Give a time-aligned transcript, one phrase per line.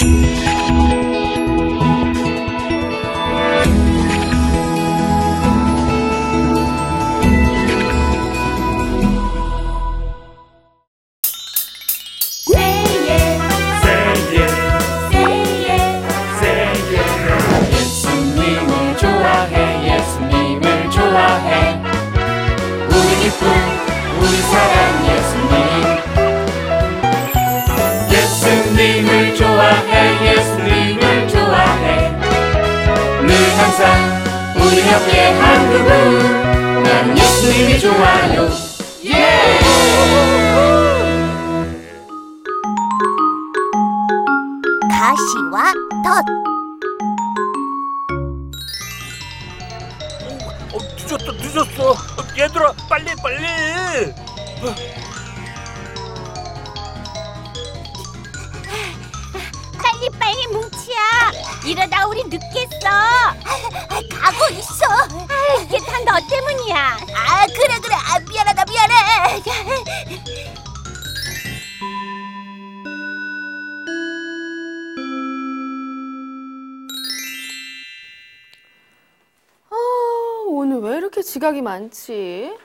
[0.00, 0.06] 우리
[23.20, 23.48] 기쁨
[24.20, 25.57] 우리 사랑 예수님
[28.88, 32.10] 예수님을 좋아해 예수님을 좋아해.
[33.20, 33.84] 늘 항상
[34.56, 36.82] 우리 옆에 한 그분.
[36.84, 38.48] 난 예수님이 좋아요.
[39.04, 39.58] 예!
[44.90, 46.24] 가시와 덫
[50.72, 51.94] 어, 늦었다 늦었어.
[52.38, 54.14] 얘들아 빨리 빨리
[61.68, 62.88] 이러다 우리 늦겠어
[64.10, 64.84] 가고 있어
[65.64, 66.76] 이게 다 너 때문이야
[67.14, 68.94] 아 그래 그래 아, 미안하다 미안해
[79.70, 79.76] 아,
[80.48, 82.56] 오늘 왜 이렇게 지각이 많지?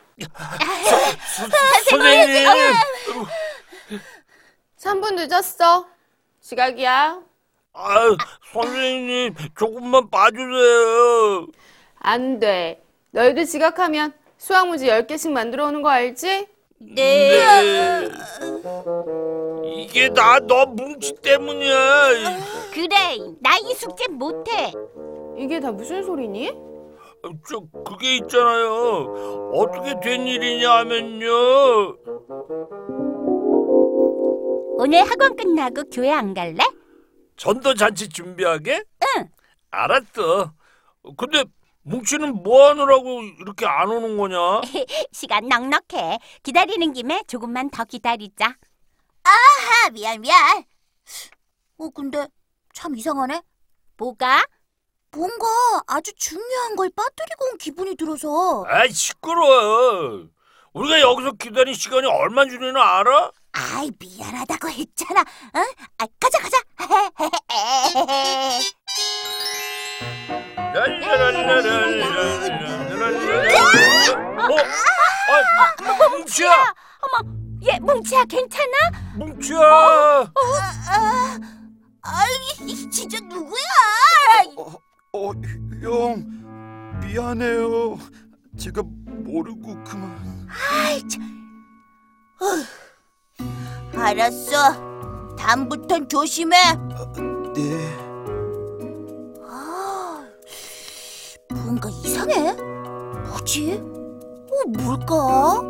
[1.90, 2.50] 선생님
[4.78, 5.88] 3분 늦었어.
[6.42, 7.22] 지각이야.
[7.74, 8.16] 아유
[8.54, 11.48] 선생님 조금만 봐주세요
[12.06, 12.82] 안 돼.
[13.12, 16.48] 너희들 지각하면 수학 문제 10개씩 만들어 오는 거 알지?
[16.80, 18.10] 네
[19.64, 21.76] 이게 다너 뭉치 때문이야
[22.74, 24.74] 그래 나 이 숙제 못해
[25.38, 26.52] 이게 다 무슨 소리니?
[27.50, 31.96] 저 그게 있잖아요 어떻게 된 일이냐 하면요
[34.78, 36.58] 오늘 학원 끝나고 교회 안 갈래?
[37.44, 38.86] 전도 잔치 준비하게?
[39.18, 39.30] 응.
[39.70, 40.54] 알았어
[41.18, 41.44] 근데
[41.82, 44.62] 뭉치는 뭐 하느라고 이렇게 안 오는 거냐?
[45.12, 48.56] 시간 넉넉해 기다리는 김에 조금만 더 기다리자
[49.24, 50.64] 아하 미안 미안
[51.80, 52.26] 어 근데
[52.74, 53.42] 참 이상하네
[53.98, 54.46] 뭐가?
[55.12, 55.46] 뭔가
[55.88, 60.30] 아주 중요한 걸 빠뜨리고 온 기분이 들어서 아이 시끄러워.
[60.72, 63.32] 우리가 여기서 기다린 시간이 얼마 줄이는 알아?
[63.54, 65.60] 아이 미안하다고 했잖아 어?
[66.00, 68.14] 아, 가자 가자 어?
[75.86, 76.74] 아, 뭉치야,
[77.66, 78.72] 얘 뭉치야 괜찮아?
[79.16, 79.60] 뭉치야.
[79.60, 81.40] 아,
[82.02, 83.62] 아이 진짜 누구야
[85.14, 85.32] 어,
[85.82, 87.98] 형 미안해요.
[88.58, 90.48] 제가 모르고 그만.
[90.72, 91.22] 아이 참
[92.42, 92.46] 어,
[94.14, 96.56] 알았어 다음부턴 조심해
[97.56, 97.98] 네.
[99.48, 100.24] 아,
[101.52, 103.82] 뭔가 이상해 뭐지?
[104.52, 105.62] 어 뭘까?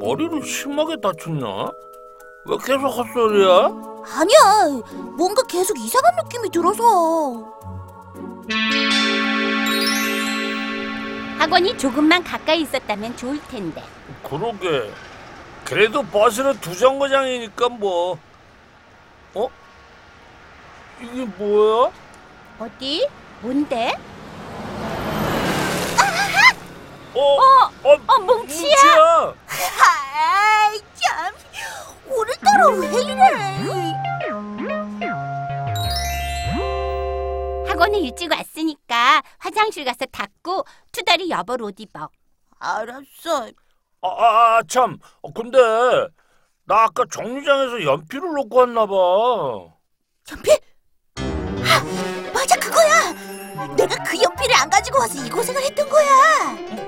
[0.00, 1.46] 머리를 심하게 다쳤냐?
[2.48, 3.72] 왜 계속 헛소리야?
[4.08, 4.82] 아니야
[5.16, 7.52] 뭔가 계속 이상한 느낌이 들어서
[11.38, 13.82] 학원이 조금만 가까이 있었다면 좋을 텐데
[14.22, 14.92] 그러게.
[15.66, 18.16] 그래도 버스는 두 정거장이니까 뭐.
[19.34, 19.48] 어?
[21.00, 21.90] 이게 뭐야?
[22.60, 23.08] 어디?
[23.40, 23.92] 뭔데?
[27.14, 27.20] 어?
[27.20, 27.70] 어?
[27.82, 29.34] 어, 뭉치야!
[29.48, 31.34] 아이 참
[32.08, 33.22] 오늘따라 왜 이래
[37.68, 42.08] 학원에 일찍 왔으니까 화장실 가서 닦고 투다리 여벌 옷 입어
[42.60, 43.50] 알았어
[44.06, 44.98] 아, 아, 아, 참.
[45.22, 45.58] 어, 근데
[46.64, 48.94] 나 아까 정류장에서 연필을 놓고 왔나 봐.
[50.30, 50.58] 연필?
[51.18, 53.12] 아, 맞아 그거야
[53.76, 56.06] 내가 그 연필을 안 가지고 와서 이 고생을 했던 거야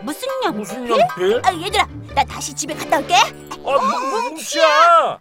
[0.02, 0.58] 무슨 연필?
[0.58, 1.40] 무슨 연필?
[1.44, 3.30] 아 얘들아 나 다시 집에 갔다 올게 아,
[3.62, 4.64] 뭉- 뭉치야.
[4.66, 5.20] 아,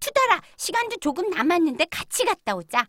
[0.00, 2.86] 투다라 시간도 조금 남았는데 같이 갔다 오자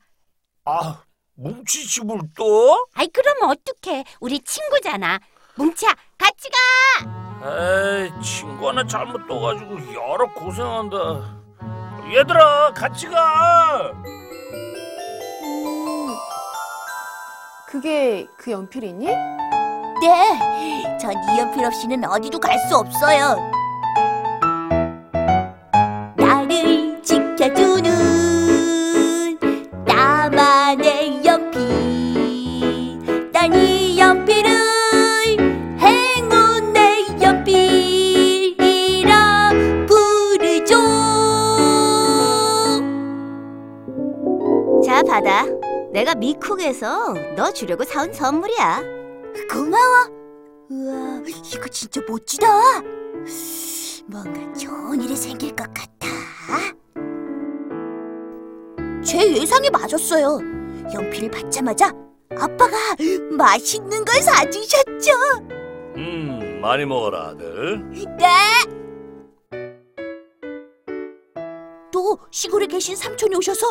[0.66, 1.04] 아,
[1.36, 2.88] 뭉치 집을 또?
[2.94, 5.20] 아이 그러면 어떡해 우리 친구잖아
[5.56, 10.98] 뭉치야 같이 가 에이, 친구 하나 잘못 떠가지고 여러 고생한다.
[12.14, 13.92] 얘들아, 같이 가.
[17.70, 19.06] 그게 그 연필이니?
[19.08, 23.36] 네, 전 이 연필 없이는 어디도 갈 수 없어요.
[26.16, 27.90] 나를 지켜주는
[29.86, 31.68] 나만의 연필.
[33.34, 33.77] 난이
[46.68, 48.84] 미쿡에서 너 주려고 사온 선물이야.
[49.52, 50.10] 고마워.
[50.70, 51.22] 우와,
[51.54, 52.48] 이거 진짜 멋지다.
[54.08, 56.08] 뭔가 좋은 일이 생길 것 같아.
[59.04, 60.40] 제 예상이 맞았어요.
[60.94, 61.94] 연필을 받자마자
[62.38, 62.78] 아빠가
[63.32, 65.12] 맛있는 걸 사주셨죠.
[65.96, 67.82] 음, 많이 먹어라, 아들.
[68.18, 68.77] 네.
[72.38, 73.66] 시골에 계신 삼촌이 오셔서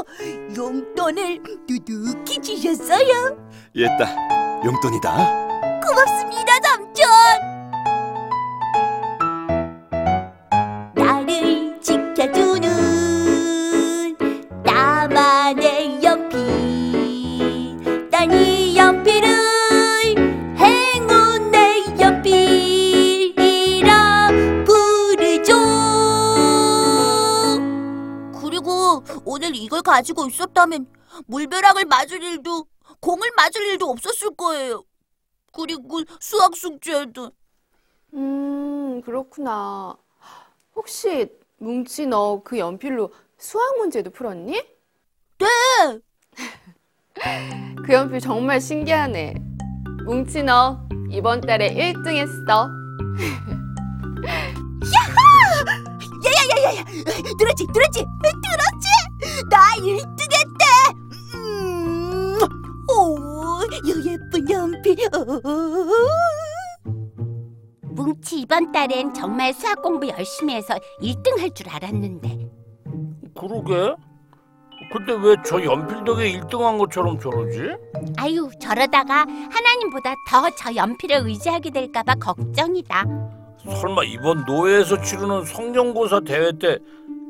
[0.57, 3.39] 용돈을 두둑히 주셨어요.
[3.77, 5.46] 얘다 용돈이다.
[29.57, 30.87] 이걸 가지고 있었다면
[31.27, 32.67] 물벼락을 맞을 일도
[33.01, 34.85] 공을 맞을 일도 없었을 거예요.
[35.53, 37.31] 그리고 수학 숙제도
[38.15, 39.97] 음, 그렇구나.
[40.75, 44.53] 혹시 뭉치 너 그 연필로 수학 문제도 풀었니?
[45.39, 45.47] 네.
[47.87, 49.35] 그 연필 정말 신기하네.
[50.05, 50.79] 뭉치 너
[51.11, 52.69] 이번 달에 1등 했어.
[56.25, 56.85] 야야야야야
[57.39, 58.05] 들었지 들었지 들었지
[59.51, 60.65] 나 1등 했대.
[61.35, 62.39] 음,
[62.91, 63.61] 오
[64.05, 64.97] 예쁜 연필.
[67.83, 72.49] 뭉치 이번 달엔 정말 수학 공부 열심히 해서 1등 할 줄 알았는데.
[73.39, 73.95] 그러게?
[74.93, 77.61] 근데 왜 저 연필 덕에 1등한 것처럼 저러지?
[78.19, 79.21] 아유 저러다가
[79.51, 83.05] 하나님보다 더 저 연필을 의지하게 될까봐 걱정이다.
[83.81, 86.79] 설마 이번 노예에서 치르는 성경고사 대회 때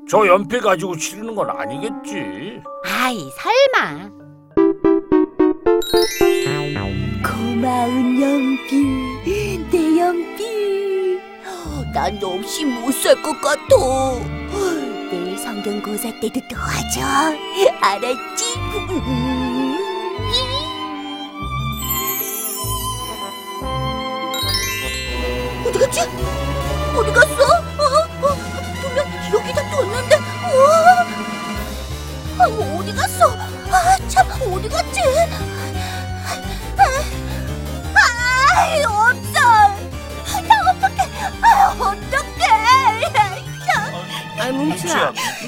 [0.08, 2.62] 저 연필 가지고 치르는 건 아니겠지?
[2.84, 4.10] 아이 설마
[7.24, 11.20] 고마운 연필 내 연필
[11.92, 13.58] 난 너 없이 못 살 것 같아
[15.10, 17.00] 내일 성경고사 때도 도와줘
[17.80, 18.44] 알았지?
[25.66, 26.00] 어디 갔지?
[26.96, 27.32] 어디 갔어?
[27.34, 27.35] 어?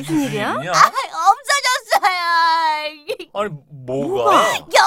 [0.09, 0.53] 무슨 일이야?
[0.53, 0.91] 아,
[1.31, 2.19] 없어졌어요.
[3.35, 4.55] 아니 뭐가?
[4.57, 4.79] 연필이요.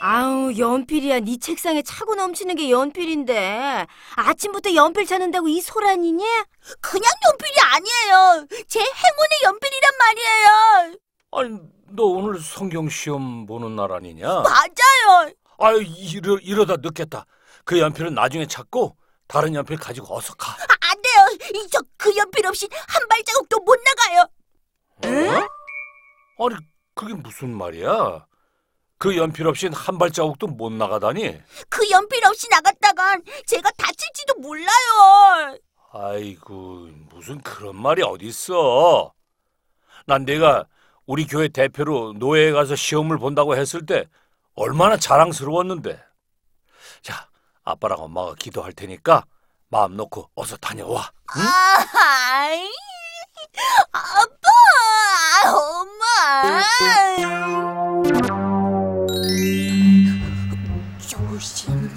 [0.00, 3.86] 아우 연필이야 네 책상에 차고 넘치는 게 연필인데
[4.16, 6.24] 아침부터 연필 찾는다고 이 소란이니?
[6.80, 8.46] 그냥 연필이 아니에요.
[8.66, 10.96] 제 행운의 연필이란 말이에요.
[11.30, 11.60] 아니
[11.94, 14.26] 너 오늘 성경 시험 보는 날 아니냐?
[14.26, 15.30] 맞아요.
[15.58, 17.24] 아유 이러, 이러다 늦겠다.
[17.64, 18.96] 그 연필은 나중에 찾고
[19.28, 20.56] 다른 연필 가지고 어서 가.
[21.70, 24.26] 저 그 연필 없이 한 발자국도 못 나가요.
[26.38, 26.46] 어?
[26.46, 26.56] 아니
[26.94, 28.26] 그게 무슨 말이야?
[28.98, 31.40] 그 연필 없인 한 발자국도 못 나가다니?
[31.68, 35.58] 그 연필 없이 나갔다간 제가 다칠지도 몰라요.
[35.92, 39.12] 아이고 무슨 그런 말이 어딨어?
[40.06, 40.66] 난 내가
[41.06, 44.08] 우리 교회 대표로 노예에 가서 시험을 본다고 했을 때
[44.54, 46.02] 얼마나 자랑스러웠는데.
[47.02, 47.28] 자,
[47.64, 49.24] 아빠랑 엄마가 기도할 테니까
[49.72, 51.10] 마음 놓고 어서 다녀와.
[51.38, 51.42] 응?
[51.98, 52.68] 아이,
[53.90, 54.50] 아빠,
[55.50, 56.62] 엄마.
[60.98, 61.90] 조심,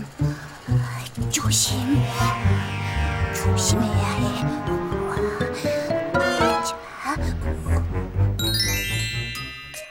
[1.29, 2.01] 조심,
[3.35, 4.23] 조심해야 해.
[6.63, 6.79] 자,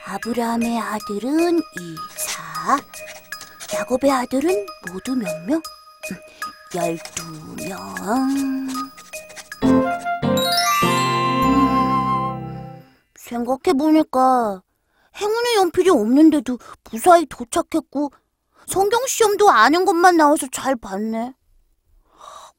[0.07, 2.79] 아브라함의 아들은 이사,
[3.75, 5.61] 야곱의 아들은 모두 몇 명?
[6.75, 7.23] 음, 열두
[7.69, 8.67] 명.
[13.15, 14.61] 생각해보니까
[15.15, 16.57] 행운의 연필이 없는데도
[16.91, 18.11] 무사히 도착했고
[18.67, 21.33] 성경 시험도 아는 것만 나와서 잘 봤네.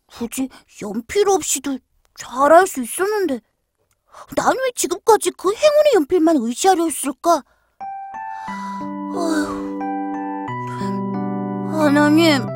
[0.06, 0.48] 굳이
[0.82, 1.78] 연필 없이도
[2.18, 3.40] 잘할 수 있었는데
[4.34, 7.42] 난 왜 지금까지 그 행운의 연필만 의지하려 했을까?
[9.14, 9.78] 아휴,
[11.70, 12.55] 하나님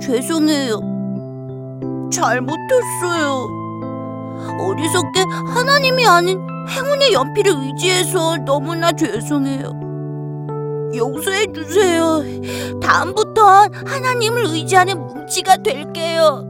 [0.00, 0.80] 죄송해요.
[2.12, 3.48] 잘못했어요.
[4.60, 5.20] 어리석게
[5.54, 9.80] 하나님이 아닌 행운의 연필을 의지해서 너무나 죄송해요.
[10.96, 12.22] 용서해 주세요.
[12.80, 16.44] 다음부턴 하나님을 의지하는 뭉치가 될게요.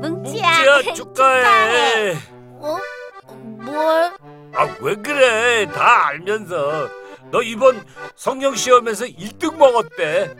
[0.00, 2.16] 뭉치야, 뭉치야 축하해.
[2.60, 2.76] 어?
[3.62, 4.12] 뭘?
[4.56, 5.66] 아 아, 왜 그래?
[5.66, 6.88] 다 알면서.
[7.30, 7.82] 너 이번
[8.14, 10.34] 성경 시험에서 1등 먹었대.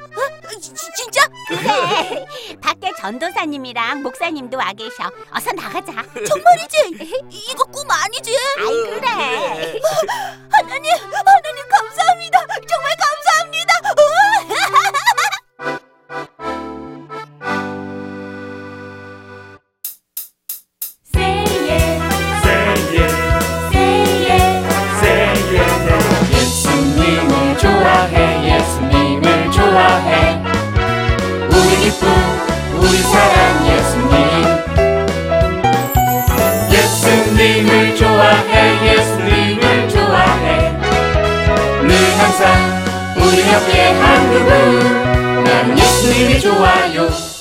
[0.61, 0.75] 지-
[1.15, 1.29] 진짜?
[1.47, 2.27] 그래.
[2.61, 5.05] 밖에 전도사님이랑 목사님도 와 계셔.
[5.31, 5.93] 어서 나가자.
[6.27, 7.31] 정말이지?
[7.31, 8.37] 이거 꿈 아니지?
[8.59, 9.09] 아이 그래.
[10.51, 12.39] 하나님, 하나님 감사합니다.
[12.69, 13.14] 정말 감사합니다.
[46.41, 47.35] 좋아요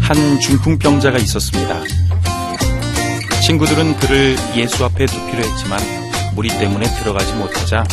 [0.00, 1.80] 한 중풍병자가 있었습니다.
[3.42, 5.80] 친구들은 그를 예수 앞에 두기로 했지만
[6.34, 7.84] 무리 때문에 들어가지 못하자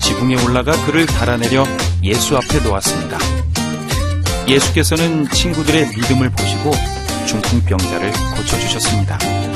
[0.00, 1.64] 지붕에 올라가 그를 달아내려
[2.02, 3.18] 예수 앞에 놓았습니다.
[4.48, 6.72] 예수께서는 친구들의 믿음을 보시고
[7.26, 9.55] 중풍병자를 고쳐주셨습니다.